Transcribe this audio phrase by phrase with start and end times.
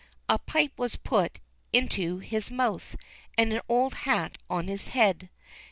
[0.27, 1.39] A pipe was put
[1.71, 2.95] into his mouth,
[3.37, 5.29] and an old hat on his head.